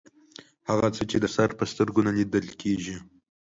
هغه 0.69 0.87
څه 0.95 1.03
چې 1.09 1.17
د 1.23 1.25
سر 1.35 1.49
په 1.59 1.63
سترګو 1.71 2.01
نه 2.07 2.11
لیدل 2.17 2.47
کیږي 2.61 2.97